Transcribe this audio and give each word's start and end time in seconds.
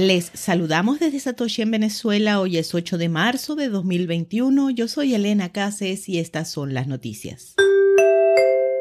Les 0.00 0.30
saludamos 0.32 1.00
desde 1.00 1.18
Satoshi 1.18 1.62
en 1.62 1.72
Venezuela. 1.72 2.40
Hoy 2.40 2.56
es 2.56 2.72
8 2.72 2.98
de 2.98 3.08
marzo 3.08 3.56
de 3.56 3.68
2021. 3.68 4.70
Yo 4.70 4.86
soy 4.86 5.12
Elena 5.12 5.50
Cases 5.50 6.08
y 6.08 6.18
estas 6.18 6.48
son 6.48 6.72
las 6.72 6.86
noticias. 6.86 7.56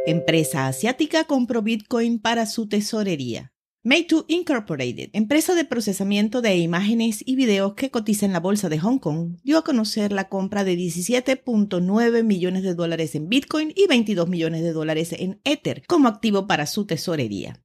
Empresa 0.06 0.68
asiática 0.68 1.24
compró 1.24 1.64
Bitcoin 1.64 2.20
para 2.20 2.46
su 2.46 2.70
tesorería. 2.70 3.52
Meitu 3.82 4.26
Incorporated, 4.28 5.10
empresa 5.14 5.56
de 5.56 5.66
procesamiento 5.66 6.44
de 6.44 6.56
imágenes 6.58 7.24
y 7.26 7.36
videos 7.36 7.74
que 7.74 7.90
cotiza 7.90 8.28
en 8.28 8.34
la 8.34 8.40
bolsa 8.40 8.70
de 8.70 8.78
Hong 8.78 9.00
Kong, 9.00 9.38
dio 9.44 9.58
a 9.58 9.64
conocer 9.64 10.12
la 10.12 10.30
compra 10.30 10.64
de 10.64 10.78
17.9 10.78 12.24
millones 12.24 12.62
de 12.62 12.76
dólares 12.76 13.16
en 13.16 13.28
Bitcoin 13.28 13.74
y 13.76 13.88
22 13.88 14.30
millones 14.30 14.62
de 14.62 14.72
dólares 14.72 15.14
en 15.18 15.42
Ether 15.46 15.82
como 15.88 16.10
activo 16.10 16.46
para 16.46 16.68
su 16.68 16.86
tesorería. 16.86 17.64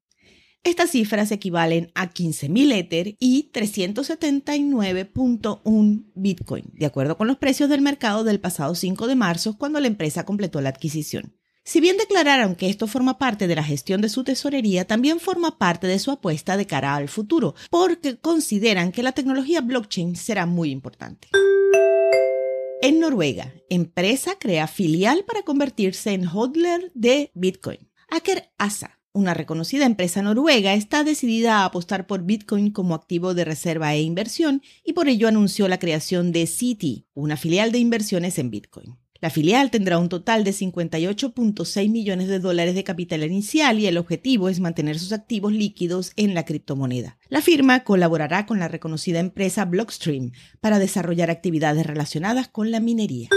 Estas 0.65 0.91
cifras 0.91 1.33
equivalen 1.33 1.91
a 1.97 2.13
15.000 2.13 2.73
Ether 2.73 3.17
y 3.19 3.51
379.1 3.53 6.05
Bitcoin, 6.15 6.71
de 6.73 6.87
acuerdo 6.87 7.17
con 7.17 7.27
los 7.27 7.39
precios 7.39 7.69
del 7.69 7.81
mercado 7.81 8.23
del 8.23 8.39
pasado 8.39 8.77
5 8.77 9.09
de 9.09 9.17
marzo, 9.17 9.59
cuando 9.59 9.81
la 9.81 9.89
empresa 9.89 10.25
completó 10.25 10.61
la 10.61 10.69
adquisición. 10.69 11.35
Si 11.65 11.81
bien 11.81 11.97
declararon 11.97 12.55
que 12.55 12.69
esto 12.69 12.87
forma 12.87 13.19
parte 13.19 13.49
de 13.49 13.57
la 13.57 13.65
gestión 13.65 14.03
de 14.03 14.09
su 14.09 14.23
tesorería, 14.23 14.85
también 14.85 15.19
forma 15.19 15.59
parte 15.59 15.89
de 15.89 15.99
su 15.99 16.13
apuesta 16.13 16.57
de 16.57 16.67
cara 16.67 16.95
al 16.95 17.09
futuro, 17.09 17.57
porque 17.69 18.19
consideran 18.19 18.93
que 18.93 19.03
la 19.03 19.11
tecnología 19.13 19.63
blockchain 19.63 20.15
será 20.15 20.47
muy 20.47 20.71
importante. 20.71 21.27
En 22.83 23.01
Noruega, 23.01 23.53
empresa 23.69 24.37
crea 24.39 24.69
filial 24.69 25.25
para 25.25 25.43
convertirse 25.43 26.13
en 26.13 26.27
hodler 26.27 26.93
de 26.95 27.33
Bitcoin. 27.35 27.91
Aker 28.09 28.53
Asa, 28.59 29.02
una 29.13 29.35
reconocida 29.35 29.87
empresa 29.87 30.23
noruega, 30.23 30.75
está 30.75 31.05
decidida 31.05 31.59
a 31.59 31.65
apostar 31.67 32.07
por 32.07 32.25
Bitcoin 32.25 32.71
como 32.71 32.95
activo 32.95 33.35
de 33.35 33.45
reserva 33.45 33.95
e 33.95 34.03
inversión 34.03 34.63
y 34.85 34.95
por 34.95 35.09
ello 35.09 35.29
anunció 35.29 35.69
la 35.69 35.79
creación 35.79 36.33
de 36.33 36.47
Citi, 36.47 37.07
una 37.15 37.37
filial 37.37 37.73
de 37.73 37.79
inversiones 37.79 38.39
en 38.39 38.51
Bitcoin. 38.51 38.97
La 39.21 39.31
filial 39.31 39.71
tendrá 39.71 39.99
un 39.99 40.09
total 40.09 40.43
de 40.43 40.51
58.6 40.51 41.89
millones 41.91 42.27
de 42.27 42.41
dólares 42.41 42.75
de 42.75 42.83
capital 42.83 43.23
inicial 43.23 43.79
y 43.79 43.87
el 43.87 43.97
objetivo 43.97 44.49
es 44.49 44.59
mantener 44.59 44.99
sus 44.99 45.13
activos 45.13 45.53
líquidos 45.53 46.13
en 46.17 46.35
la 46.35 46.45
criptomoneda. 46.45 47.19
La 47.29 47.41
firma 47.41 47.85
colaborará 47.85 48.47
con 48.47 48.59
la 48.59 48.67
reconocida 48.67 49.21
empresa 49.21 49.65
Blockstream 49.65 50.33
para 50.61 50.81
desarrollar 50.81 51.31
actividades 51.31 51.87
relacionadas 51.87 52.49
con 52.49 52.73
la 52.73 52.81
minería. 52.81 53.29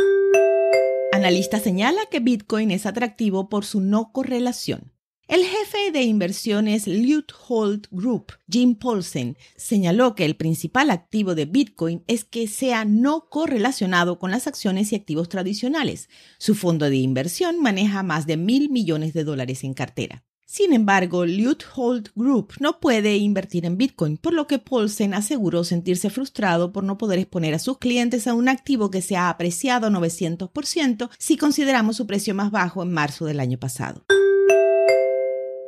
Analista 1.14 1.60
señala 1.60 2.02
que 2.10 2.20
Bitcoin 2.20 2.72
es 2.72 2.88
atractivo 2.88 3.48
por 3.48 3.64
su 3.64 3.80
no 3.80 4.12
correlación. 4.12 4.95
El 5.28 5.44
jefe 5.44 5.92
de 5.92 6.04
inversiones 6.04 6.86
Hold 7.48 7.88
Group, 7.90 8.34
Jim 8.48 8.76
Paulsen, 8.76 9.38
señaló 9.56 10.14
que 10.14 10.24
el 10.24 10.36
principal 10.36 10.92
activo 10.92 11.34
de 11.34 11.46
Bitcoin 11.46 12.04
es 12.06 12.24
que 12.24 12.48
sea 12.48 12.86
no 12.86 13.28
correlacionado 13.28 14.20
con 14.20 14.30
las 14.30 14.46
acciones 14.46 14.92
y 14.92 14.96
activos 14.96 15.28
tradicionales. 15.28 16.10
Su 16.38 16.54
fondo 16.54 16.92
de 16.92 16.98
inversión 16.98 17.60
maneja 17.60 18.04
más 18.04 18.28
de 18.28 18.38
mil 18.38 18.70
millones 18.70 19.14
de 19.14 19.24
dólares 19.24 19.64
en 19.64 19.74
cartera. 19.74 20.24
Sin 20.46 20.74
embargo, 20.74 21.26
Hold 21.76 22.12
Group 22.16 22.54
no 22.60 22.80
puede 22.80 23.18
invertir 23.18 23.66
en 23.66 23.78
Bitcoin, 23.78 24.18
por 24.18 24.32
lo 24.32 24.46
que 24.46 24.60
Paulsen 24.60 25.16
aseguró 25.16 25.64
sentirse 25.64 26.12
frustrado 26.12 26.72
por 26.72 26.84
no 26.84 27.00
poder 27.00 27.18
exponer 27.18 27.56
a 27.56 27.60
sus 27.60 27.80
clientes 27.80 28.28
a 28.28 28.36
un 28.36 28.48
activo 28.48 28.92
que 28.92 29.02
se 29.02 29.16
ha 29.16 29.30
apreciado 29.30 29.90
900% 29.90 31.10
si 31.18 31.36
consideramos 31.36 31.98
su 31.98 32.06
precio 32.06 32.36
más 32.36 32.52
bajo 32.52 32.84
en 32.84 32.94
marzo 32.94 33.26
del 33.26 33.40
año 33.40 33.58
pasado. 33.58 34.06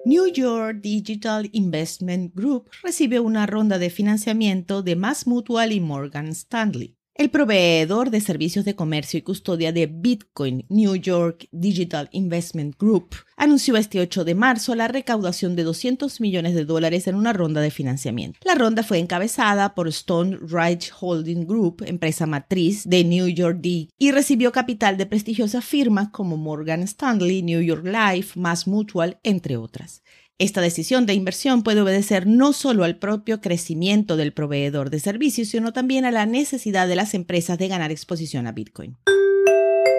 New 0.07 0.31
York 0.31 0.77
Digital 0.79 1.49
Investment 1.51 2.33
Group 2.33 2.69
recibe 2.81 3.19
una 3.19 3.45
ronda 3.45 3.77
de 3.77 3.89
financiamiento 3.89 4.81
de 4.81 4.95
Mass 4.95 5.27
Mutual 5.27 5.73
y 5.73 5.81
Morgan 5.81 6.29
Stanley. 6.29 6.96
El 7.17 7.31
proveedor 7.31 8.11
de 8.11 8.21
servicios 8.21 8.63
de 8.63 8.75
comercio 8.75 9.17
y 9.17 9.23
custodia 9.23 9.71
de 9.71 9.87
Bitcoin, 9.87 10.67
New 10.69 10.95
York 10.97 11.47
Digital 11.51 12.09
Investment 12.11 12.77
Group, 12.77 13.15
anunció 13.37 13.75
este 13.75 13.99
8 13.99 14.23
de 14.23 14.35
marzo 14.35 14.75
la 14.75 14.87
recaudación 14.87 15.55
de 15.55 15.63
200 15.63 16.21
millones 16.21 16.53
de 16.53 16.63
dólares 16.63 17.07
en 17.07 17.15
una 17.15 17.33
ronda 17.33 17.59
de 17.59 17.71
financiamiento. 17.71 18.37
La 18.45 18.53
ronda 18.53 18.83
fue 18.83 18.99
encabezada 18.99 19.73
por 19.73 19.87
Stone 19.87 20.37
Ridge 20.41 20.91
Holding 20.99 21.47
Group, 21.47 21.83
empresa 21.87 22.27
matriz 22.27 22.87
de 22.87 23.03
New 23.03 23.27
York 23.29 23.61
D, 23.61 23.89
y 23.97 24.11
recibió 24.11 24.51
capital 24.51 24.95
de 24.95 25.07
prestigiosas 25.07 25.65
firmas 25.65 26.09
como 26.09 26.37
Morgan 26.37 26.83
Stanley, 26.83 27.41
New 27.41 27.61
York 27.61 27.83
Life, 27.83 28.39
Mass 28.39 28.67
Mutual, 28.67 29.17
entre 29.23 29.57
otras. 29.57 30.03
Esta 30.39 30.61
decisión 30.61 31.07
de 31.07 31.15
inversión 31.15 31.63
puede 31.63 31.81
obedecer 31.81 32.27
no 32.27 32.53
solo 32.53 32.83
al 32.83 32.99
propio 32.99 33.41
crecimiento 33.41 34.17
del 34.17 34.33
proveedor 34.33 34.91
de 34.91 34.99
servicios, 34.99 35.47
sino 35.47 35.73
también 35.73 36.05
a 36.05 36.11
la 36.11 36.27
necesidad 36.27 36.87
de 36.87 36.95
las 36.95 37.15
empresas 37.15 37.57
de 37.57 37.67
ganar 37.67 37.91
exposición 37.91 38.45
a 38.45 38.51
Bitcoin. 38.51 38.97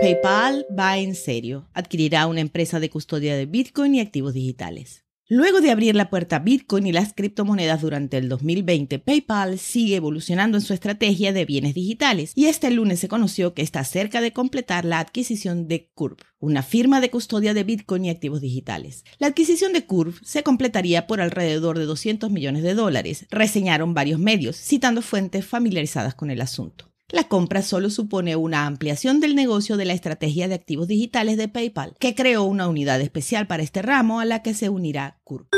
PayPal 0.00 0.65
va 0.78 0.97
en 0.99 1.16
serio. 1.16 1.69
Adquirirá 1.75 2.28
una 2.28 2.41
empresa 2.41 2.78
de 2.78 2.88
custodia 2.88 3.37
de 3.37 3.47
Bitcoin 3.47 3.97
y 3.97 4.00
activos 4.00 4.32
digitales. 4.32 5.07
Luego 5.30 5.60
de 5.60 5.70
abrir 5.70 5.94
la 5.94 6.08
puerta 6.08 6.36
a 6.36 6.38
Bitcoin 6.38 6.86
y 6.86 6.92
las 6.92 7.12
criptomonedas 7.12 7.82
durante 7.82 8.16
el 8.16 8.30
2020, 8.30 8.98
PayPal 8.98 9.58
sigue 9.58 9.96
evolucionando 9.96 10.56
en 10.56 10.62
su 10.62 10.72
estrategia 10.72 11.34
de 11.34 11.44
bienes 11.44 11.74
digitales 11.74 12.32
y 12.34 12.46
este 12.46 12.70
lunes 12.70 13.00
se 13.00 13.08
conoció 13.08 13.52
que 13.52 13.60
está 13.60 13.84
cerca 13.84 14.22
de 14.22 14.32
completar 14.32 14.86
la 14.86 15.00
adquisición 15.00 15.68
de 15.68 15.90
Curve, 15.92 16.24
una 16.38 16.62
firma 16.62 17.02
de 17.02 17.10
custodia 17.10 17.52
de 17.52 17.62
Bitcoin 17.62 18.06
y 18.06 18.10
activos 18.10 18.40
digitales. 18.40 19.04
La 19.18 19.26
adquisición 19.26 19.74
de 19.74 19.84
Curve 19.84 20.14
se 20.22 20.42
completaría 20.42 21.06
por 21.06 21.20
alrededor 21.20 21.78
de 21.78 21.84
200 21.84 22.30
millones 22.30 22.62
de 22.62 22.72
dólares, 22.72 23.26
reseñaron 23.28 23.92
varios 23.92 24.18
medios, 24.18 24.56
citando 24.56 25.02
fuentes 25.02 25.44
familiarizadas 25.44 26.14
con 26.14 26.30
el 26.30 26.40
asunto. 26.40 26.88
La 27.10 27.24
compra 27.24 27.62
solo 27.62 27.88
supone 27.88 28.36
una 28.36 28.66
ampliación 28.66 29.20
del 29.20 29.34
negocio 29.34 29.78
de 29.78 29.86
la 29.86 29.94
estrategia 29.94 30.46
de 30.46 30.54
activos 30.54 30.88
digitales 30.88 31.38
de 31.38 31.48
PayPal, 31.48 31.96
que 31.98 32.14
creó 32.14 32.44
una 32.44 32.69
unidad 32.69 33.00
especial 33.00 33.46
para 33.46 33.62
este 33.62 33.80
ramo 33.80 34.20
a 34.20 34.26
la 34.26 34.42
que 34.42 34.52
se 34.52 34.69
unirá 34.69 35.19
Curve. 35.24 35.48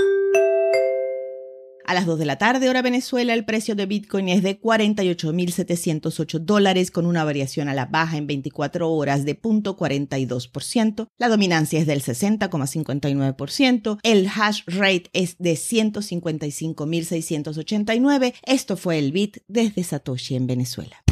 A 1.86 1.94
las 1.94 2.06
2 2.06 2.20
de 2.20 2.24
la 2.24 2.38
tarde, 2.38 2.68
hora 2.68 2.82
Venezuela, 2.82 3.34
el 3.34 3.44
precio 3.44 3.74
de 3.74 3.86
Bitcoin 3.86 4.28
es 4.28 4.44
de 4.44 4.60
48.708 4.60 6.38
dólares 6.38 6.92
con 6.92 7.04
una 7.04 7.24
variación 7.24 7.68
a 7.68 7.74
la 7.74 7.86
baja 7.86 8.16
en 8.16 8.28
24 8.28 8.88
horas 8.88 9.24
de 9.24 9.36
0.42%. 9.36 11.08
La 11.18 11.28
dominancia 11.28 11.80
es 11.80 11.88
del 11.88 12.00
60,59%. 12.00 13.98
El 14.04 14.28
hash 14.28 14.62
rate 14.66 15.10
es 15.12 15.36
de 15.38 15.54
155.689. 15.54 18.34
Esto 18.44 18.76
fue 18.76 19.00
el 19.00 19.10
Bit 19.10 19.38
desde 19.48 19.82
Satoshi 19.82 20.36
en 20.36 20.46
Venezuela. 20.46 21.02